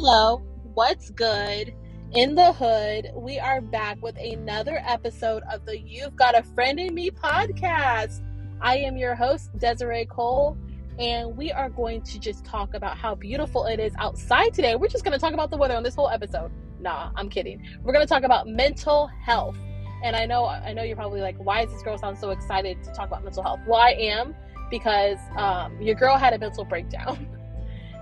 [0.00, 0.36] Hello,
[0.74, 1.74] what's good?
[2.12, 6.78] In the hood, we are back with another episode of the You've Got a Friend
[6.78, 8.22] in Me podcast.
[8.60, 10.56] I am your host, Desiree Cole,
[11.00, 14.76] and we are going to just talk about how beautiful it is outside today.
[14.76, 16.52] We're just going to talk about the weather on this whole episode.
[16.78, 17.60] Nah, I'm kidding.
[17.82, 19.58] We're going to talk about mental health.
[20.04, 22.84] And I know I know you're probably like, why is this girl sound so excited
[22.84, 23.58] to talk about mental health?
[23.66, 24.36] Well, I am
[24.70, 27.26] because um, your girl had a mental breakdown.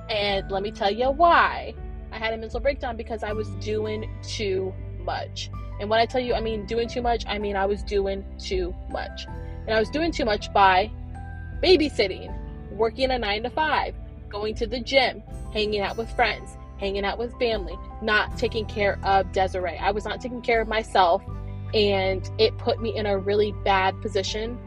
[0.08, 1.74] And let me tell you why.
[2.16, 5.50] I had a mental breakdown because I was doing too much.
[5.80, 8.24] And when I tell you, I mean doing too much, I mean I was doing
[8.38, 9.26] too much.
[9.66, 10.90] And I was doing too much by
[11.62, 12.34] babysitting,
[12.70, 13.94] working a nine to five,
[14.30, 18.98] going to the gym, hanging out with friends, hanging out with family, not taking care
[19.02, 19.76] of Desiree.
[19.76, 21.22] I was not taking care of myself,
[21.74, 24.58] and it put me in a really bad position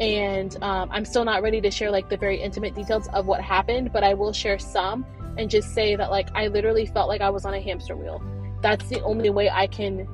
[0.00, 3.40] and um, i'm still not ready to share like the very intimate details of what
[3.40, 5.04] happened but i will share some
[5.38, 8.22] and just say that like i literally felt like i was on a hamster wheel
[8.60, 10.06] that's the only way i can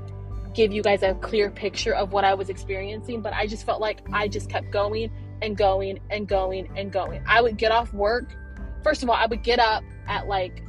[0.54, 3.80] give you guys a clear picture of what i was experiencing but i just felt
[3.80, 5.10] like i just kept going
[5.42, 8.36] and going and going and going i would get off work
[8.84, 10.62] first of all i would get up at like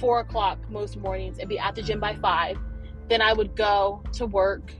[0.00, 2.58] four o'clock most mornings and be at the gym by five
[3.08, 4.72] then i would go to work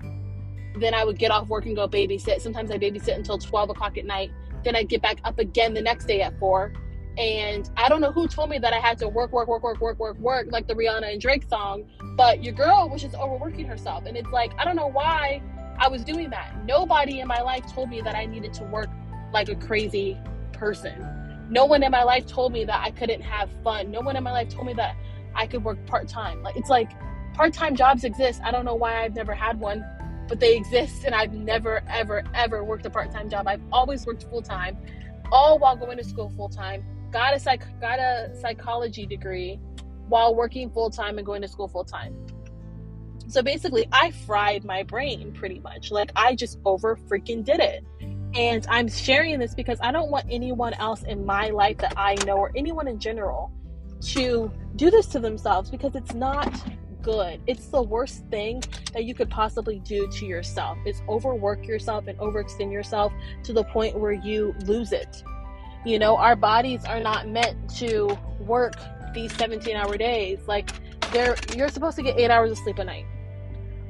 [0.81, 2.41] then I would get off work and go babysit.
[2.41, 4.31] Sometimes I babysit until 12 o'clock at night.
[4.65, 6.73] Then I'd get back up again the next day at 4.
[7.19, 9.81] And I don't know who told me that I had to work, work, work, work,
[9.81, 11.85] work, work, work, like the Rihanna and Drake song.
[12.17, 14.05] But your girl was just overworking herself.
[14.07, 15.43] And it's like, I don't know why
[15.79, 16.65] I was doing that.
[16.65, 18.89] Nobody in my life told me that I needed to work
[19.33, 20.17] like a crazy
[20.53, 21.47] person.
[21.51, 23.91] No one in my life told me that I couldn't have fun.
[23.91, 24.95] No one in my life told me that
[25.35, 26.43] I could work part time.
[26.43, 26.93] Like, it's like
[27.35, 28.41] part time jobs exist.
[28.45, 29.85] I don't know why I've never had one
[30.29, 33.49] but they exist and I've never ever ever worked a part-time job.
[33.49, 34.77] I've always worked full-time,
[35.33, 36.85] all while going to school full-time.
[37.11, 39.59] Got a psych got a psychology degree
[40.09, 42.15] while working full-time and going to school full-time.
[43.29, 45.91] So basically, I fried my brain pretty much.
[45.91, 47.85] Like I just over freaking did it.
[48.35, 52.15] And I'm sharing this because I don't want anyone else in my life that I
[52.27, 53.53] know or anyone in general
[54.01, 56.53] to do this to themselves because it's not
[57.03, 57.41] good.
[57.47, 60.79] It's the worst thing that you could possibly do to yourself.
[60.87, 63.13] Is overwork yourself and overextend yourself
[63.45, 65.23] to the point where you lose it.
[65.89, 68.75] You know, our bodies are not meant to work
[69.15, 70.39] these 17 hour days.
[70.47, 70.69] Like
[71.15, 73.07] they're you're supposed to get eight hours of sleep a night.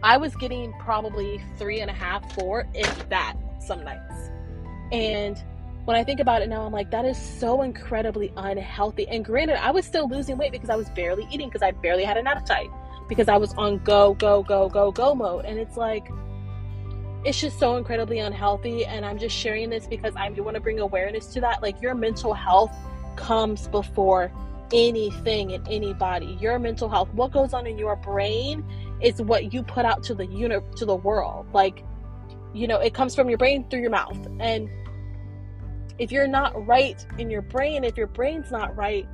[0.04, 4.30] I was getting probably three and a half, four, if that, some nights.
[4.92, 5.42] And
[5.86, 9.08] when I think about it now, I'm like, that is so incredibly unhealthy.
[9.08, 12.04] And granted, I was still losing weight because I was barely eating because I barely
[12.04, 12.70] had an appetite
[13.08, 15.46] because I was on go, go, go, go, go mode.
[15.46, 16.08] And it's like,
[17.24, 18.84] it's just so incredibly unhealthy.
[18.84, 21.62] And I'm just sharing this because I want to bring awareness to that.
[21.62, 22.74] Like, your mental health
[23.16, 24.32] comes before
[24.72, 26.36] anything in anybody.
[26.40, 28.64] Your mental health, what goes on in your brain,
[29.00, 31.46] is what you put out to the uni- to the world.
[31.52, 31.84] Like,
[32.52, 34.18] you know, it comes from your brain through your mouth.
[34.40, 34.68] And
[35.98, 39.06] if you're not right in your brain, if your brain's not right,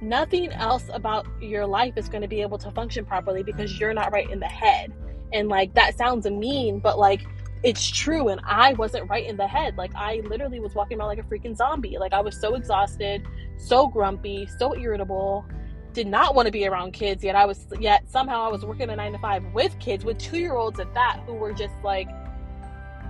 [0.00, 3.94] nothing else about your life is going to be able to function properly because you're
[3.94, 4.92] not right in the head.
[5.32, 7.22] And like that sounds mean, but like
[7.62, 8.28] it's true.
[8.28, 9.76] And I wasn't right in the head.
[9.76, 11.98] Like I literally was walking around like a freaking zombie.
[11.98, 13.26] Like I was so exhausted,
[13.56, 15.44] so grumpy, so irritable.
[15.92, 17.34] Did not want to be around kids yet.
[17.34, 20.38] I was yet somehow I was working a nine to five with kids, with two
[20.38, 22.08] year olds at that, who were just like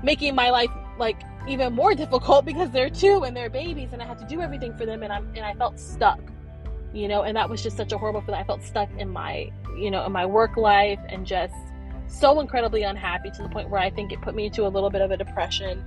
[0.03, 4.07] making my life like even more difficult because they're two and they're babies and I
[4.07, 6.21] had to do everything for them and I'm and I felt stuck
[6.93, 9.51] you know and that was just such a horrible feeling i felt stuck in my
[9.77, 11.55] you know in my work life and just
[12.09, 14.91] so incredibly unhappy to the point where i think it put me into a little
[14.91, 15.85] bit of a depression.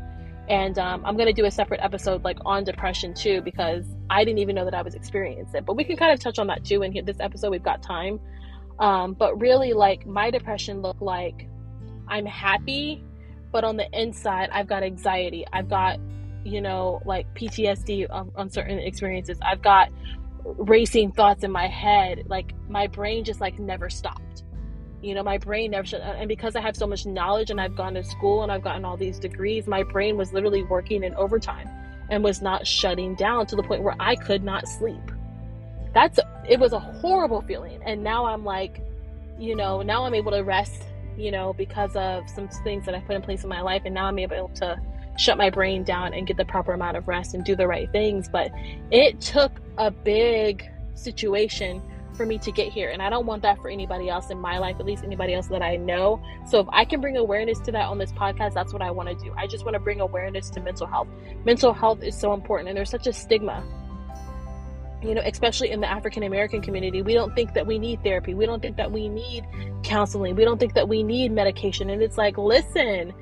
[0.48, 4.24] And um, i'm going to do a separate episode like on depression too because i
[4.24, 5.66] didn't even know that i was experiencing it.
[5.66, 8.20] But we can kind of touch on that too in this episode we've got time.
[8.80, 11.48] Um, but really like my depression looked like
[12.08, 13.04] i'm happy
[13.52, 15.46] but on the inside i've got anxiety.
[15.52, 16.00] I've got
[16.44, 19.38] you know like ptsd on, on certain experiences.
[19.42, 19.90] I've got
[20.44, 22.24] racing thoughts in my head.
[22.28, 24.44] Like my brain just like never stopped
[25.02, 27.76] you know my brain never shut and because i have so much knowledge and i've
[27.76, 31.14] gone to school and i've gotten all these degrees my brain was literally working in
[31.16, 31.68] overtime
[32.12, 35.12] and was not shutting down to the point where i could not sleep.
[35.94, 37.82] That's it was a horrible feeling.
[37.86, 38.82] And now i'm like
[39.40, 40.84] you know now i'm able to rest
[41.18, 43.82] you know because of some things that i put in place in my life.
[43.86, 44.80] And now i'm able to
[45.18, 47.92] shut my brain down and get the proper amount of rest and do the right
[47.92, 48.30] things.
[48.30, 48.52] But
[48.92, 51.82] it took a big situation
[52.16, 52.90] for me to get here.
[52.90, 55.48] And I don't want that for anybody else in my life, at least anybody else
[55.48, 56.22] that I know.
[56.48, 59.10] So if I can bring awareness to that on this podcast, that's what I want
[59.10, 59.34] to do.
[59.38, 61.08] I just want to bring awareness to mental health.
[61.46, 63.64] Mental health is so important, and there's such a stigma
[65.04, 68.34] you know, especially in the African American community, we don't think that we need therapy.
[68.34, 69.46] We don't think that we need
[69.84, 70.36] counseling.
[70.36, 71.90] We don't think that we need medication.
[71.90, 73.14] And it's like, listen,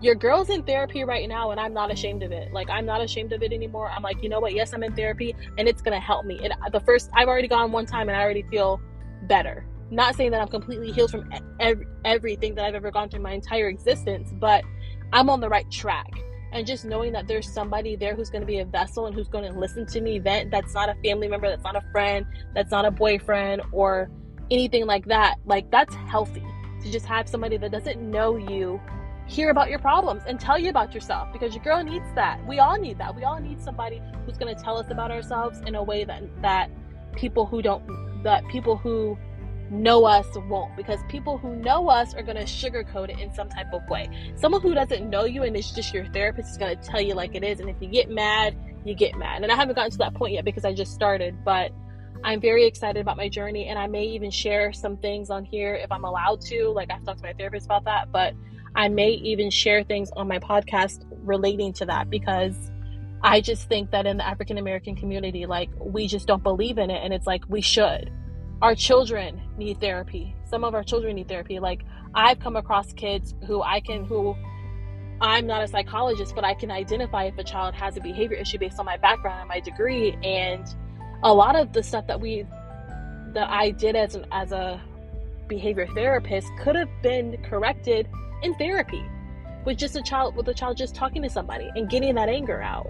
[0.00, 2.52] your girl's in therapy right now, and I'm not ashamed of it.
[2.52, 3.90] Like, I'm not ashamed of it anymore.
[3.90, 4.54] I'm like, you know what?
[4.54, 6.38] Yes, I'm in therapy, and it's gonna help me.
[6.42, 8.80] And the first, I've already gone one time, and I already feel
[9.22, 9.66] better.
[9.90, 13.32] Not saying that I'm completely healed from every, everything that I've ever gone through my
[13.32, 14.64] entire existence, but
[15.12, 16.10] I'm on the right track
[16.52, 19.28] and just knowing that there's somebody there who's going to be a vessel and who's
[19.28, 22.24] going to listen to me vent that's not a family member that's not a friend
[22.54, 24.08] that's not a boyfriend or
[24.50, 26.44] anything like that like that's healthy
[26.82, 28.80] to just have somebody that doesn't know you
[29.26, 32.58] hear about your problems and tell you about yourself because your girl needs that we
[32.60, 35.74] all need that we all need somebody who's going to tell us about ourselves in
[35.74, 36.70] a way that that
[37.16, 39.18] people who don't that people who
[39.70, 43.48] know us won't because people who know us are going to sugarcoat it in some
[43.48, 44.08] type of way.
[44.36, 47.14] Someone who doesn't know you and is just your therapist is going to tell you
[47.14, 47.60] like it is.
[47.60, 49.42] And if you get mad, you get mad.
[49.42, 51.72] And I haven't gotten to that point yet because I just started, but
[52.24, 55.74] I'm very excited about my journey and I may even share some things on here
[55.74, 56.68] if I'm allowed to.
[56.68, 58.34] Like I've talked to my therapist about that, but
[58.76, 62.54] I may even share things on my podcast relating to that because
[63.22, 66.90] I just think that in the African American community, like we just don't believe in
[66.90, 67.02] it.
[67.02, 68.12] And it's like we should
[68.62, 70.34] our children need therapy.
[70.48, 71.58] Some of our children need therapy.
[71.58, 71.82] Like
[72.14, 74.34] I've come across kids who I can who
[75.20, 78.58] I'm not a psychologist, but I can identify if a child has a behavior issue
[78.58, 80.16] based on my background and my degree.
[80.22, 80.66] And
[81.22, 82.46] a lot of the stuff that we
[83.32, 84.80] that I did as an as a
[85.48, 88.08] behavior therapist could have been corrected
[88.42, 89.04] in therapy
[89.66, 92.62] with just a child with a child just talking to somebody and getting that anger
[92.62, 92.88] out.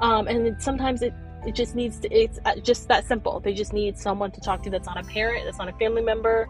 [0.00, 1.12] Um, and sometimes it
[1.46, 3.40] it just needs to it's uh, just that simple.
[3.40, 6.02] They just need someone to talk to that's not a parent that's not a family
[6.02, 6.48] member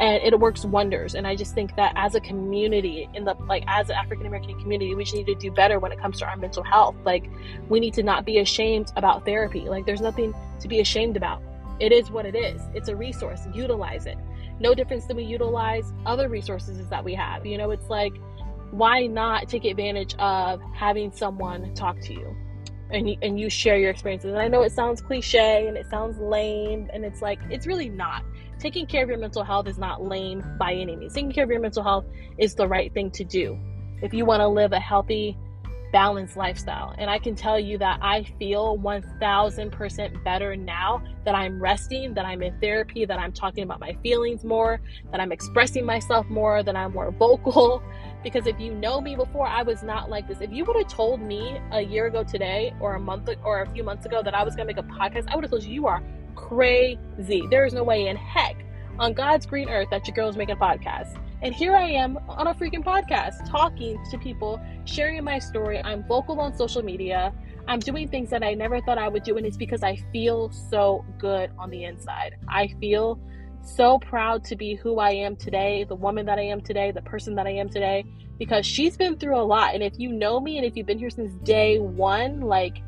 [0.00, 1.14] and it works wonders.
[1.14, 4.58] And i just think that as a community in the like as an african american
[4.60, 6.94] community we just need to do better when it comes to our mental health.
[7.04, 7.28] Like
[7.68, 9.68] we need to not be ashamed about therapy.
[9.68, 11.42] Like there's nothing to be ashamed about.
[11.80, 12.60] It is what it is.
[12.74, 13.40] It's a resource.
[13.54, 14.18] Utilize it
[14.60, 18.14] no difference than we utilize other resources that we have you know it's like
[18.70, 22.36] why not take advantage of having someone talk to you
[22.90, 24.30] and you, and you share your experiences.
[24.30, 27.88] And I know it sounds cliche and it sounds lame, and it's like it's really
[27.88, 28.24] not.
[28.58, 31.14] Taking care of your mental health is not lame by any means.
[31.14, 32.06] Taking care of your mental health
[32.38, 33.58] is the right thing to do
[34.02, 35.36] if you want to live a healthy,
[35.92, 36.94] balanced lifestyle.
[36.98, 42.24] And I can tell you that I feel 1000% better now that I'm resting, that
[42.24, 44.80] I'm in therapy, that I'm talking about my feelings more,
[45.10, 47.82] that I'm expressing myself more, that I'm more vocal,
[48.22, 50.40] because if you know me before, I was not like this.
[50.40, 53.70] If you would have told me a year ago today, or a month or a
[53.70, 55.72] few months ago, that I was gonna make a podcast, I would have told you
[55.72, 56.02] you are
[56.34, 57.46] crazy.
[57.50, 58.64] There is no way in heck
[58.98, 61.16] on God's green earth that your girl's making a podcast.
[61.40, 65.80] And here I am on a freaking podcast talking to people, sharing my story.
[65.84, 67.32] I'm vocal on social media.
[67.68, 70.50] I'm doing things that I never thought I would do, and it's because I feel
[70.50, 72.36] so good on the inside.
[72.48, 73.20] I feel
[73.62, 77.02] so proud to be who I am today, the woman that I am today, the
[77.02, 78.04] person that I am today,
[78.38, 79.74] because she's been through a lot.
[79.74, 82.82] And if you know me and if you've been here since day one, like,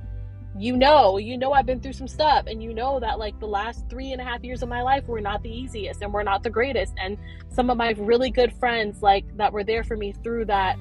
[0.61, 3.47] you know, you know, I've been through some stuff, and you know that like the
[3.47, 6.23] last three and a half years of my life were not the easiest and were
[6.23, 6.93] not the greatest.
[6.99, 7.17] And
[7.49, 10.77] some of my really good friends, like, that were there for me through that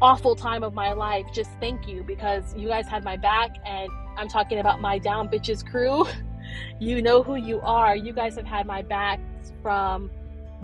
[0.00, 3.56] awful time of my life, just thank you because you guys had my back.
[3.66, 6.06] And I'm talking about my Down Bitches crew.
[6.78, 7.96] you know who you are.
[7.96, 9.18] You guys have had my back
[9.62, 10.12] from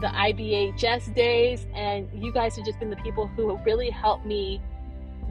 [0.01, 4.61] the IBHS days, and you guys have just been the people who really helped me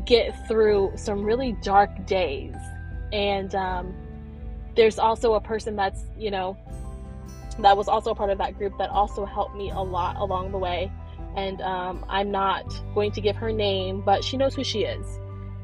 [0.05, 2.55] get through some really dark days.
[3.11, 3.93] And um,
[4.75, 6.57] there's also a person that's, you know,
[7.59, 10.51] that was also a part of that group that also helped me a lot along
[10.51, 10.91] the way.
[11.35, 15.05] And um, I'm not going to give her name, but she knows who she is.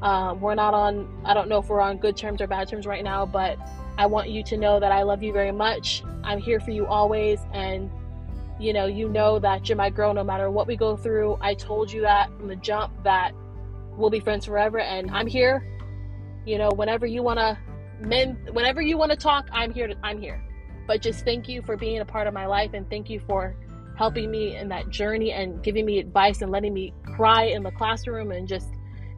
[0.00, 2.86] Um, we're not on, I don't know if we're on good terms or bad terms
[2.86, 3.58] right now, but
[3.96, 6.02] I want you to know that I love you very much.
[6.24, 7.38] I'm here for you always.
[7.52, 7.90] And,
[8.58, 11.38] you know, you know that you're my girl no matter what we go through.
[11.40, 13.32] I told you that from the jump that
[13.96, 14.80] we'll be friends forever.
[14.80, 15.66] And I'm here.
[16.44, 17.58] You know, whenever you want to
[18.00, 19.88] men, whenever you want to talk, I'm here.
[19.88, 20.42] To, I'm here.
[20.86, 23.54] But just thank you for being a part of my life and thank you for
[23.96, 27.70] helping me in that journey and giving me advice and letting me cry in the
[27.70, 28.68] classroom and just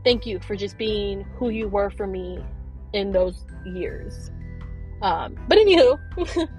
[0.04, 2.38] thank you for just being who you were for me
[2.92, 4.30] in those years.
[5.00, 5.98] Um, but anywho,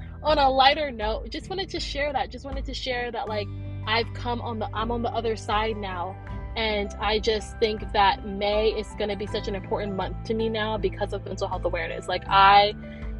[0.23, 2.31] on a lighter note, just wanted to share that.
[2.31, 3.47] Just wanted to share that like
[3.87, 6.15] I've come on the I'm on the other side now.
[6.55, 10.33] And I just think that May is going to be such an important month to
[10.33, 12.07] me now because of mental health awareness.
[12.07, 12.73] Like, I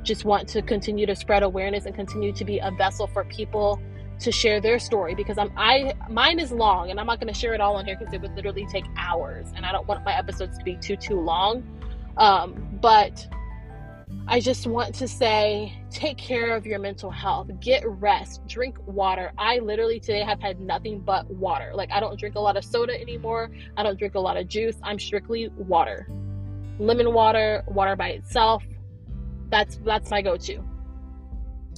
[0.04, 3.82] just want to continue to spread awareness and continue to be a vessel for people
[4.20, 7.38] to share their story because I'm I mine is long and I'm not going to
[7.38, 10.06] share it all on here because it would literally take hours and I don't want
[10.06, 11.64] my episodes to be too too long.
[12.18, 13.28] Um, but
[14.28, 17.48] I just want to say take care of your mental health.
[17.60, 18.46] Get rest.
[18.48, 19.32] Drink water.
[19.38, 21.72] I literally today have had nothing but water.
[21.76, 23.52] Like, I don't drink a lot of soda anymore.
[23.78, 24.78] I don't drink a lot of juice.
[24.82, 26.08] I'm strictly water.
[26.80, 28.64] Lemon water, water by itself.
[29.50, 30.64] That's that's my go-to.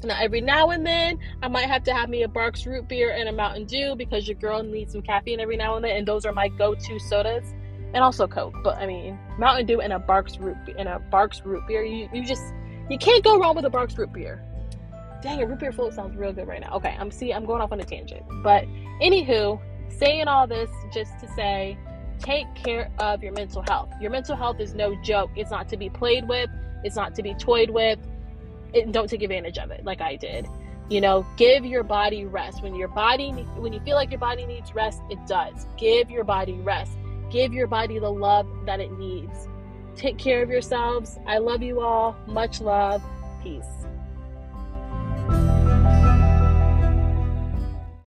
[0.04, 3.12] Now, every now and then, I might have to have me a Barq's root beer
[3.12, 6.08] and a Mountain Dew because your girl needs some caffeine every now and then, and
[6.08, 7.54] those are my go-to sodas
[7.94, 8.56] and also Coke.
[8.64, 11.84] But I mean, Mountain Dew and a Barq's root and a Barq's root beer.
[11.84, 12.44] You you just
[12.90, 14.44] you can't go wrong with a Barq's root beer.
[15.22, 16.76] Dang, a root beer float sounds real good right now.
[16.76, 18.24] Okay, I'm see I'm going off on a tangent.
[18.44, 18.66] But
[19.02, 21.78] anywho, saying all this just to say,
[22.20, 23.90] take care of your mental health.
[24.00, 25.32] Your mental health is no joke.
[25.36, 26.50] It's not to be played with.
[26.84, 28.00] It's not to be toyed with.
[28.74, 30.48] It, don't take advantage of it like I did.
[30.90, 32.62] You know, give your body rest.
[32.62, 35.66] When your body, when you feel like your body needs rest, it does.
[35.78, 36.98] Give your body rest
[37.30, 39.48] Give your body the love that it needs.
[39.96, 41.18] Take care of yourselves.
[41.26, 42.16] I love you all.
[42.28, 43.02] Much love.
[43.44, 43.87] Peace.